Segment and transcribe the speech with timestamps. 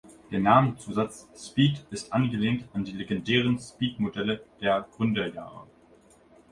[0.31, 5.67] Der Namenszusatz "Speed" ist angelehnt an die legendären Speed-Modell der Gründerjahre.